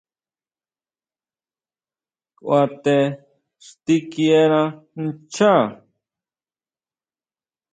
[2.37, 2.95] Kʼua te
[3.65, 4.61] xtikiena
[5.03, 5.63] nchaá.